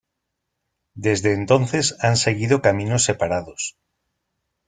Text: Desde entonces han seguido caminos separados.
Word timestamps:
Desde 0.95 1.31
entonces 1.35 1.95
han 2.03 2.17
seguido 2.17 2.63
caminos 2.63 3.03
separados. 3.03 3.77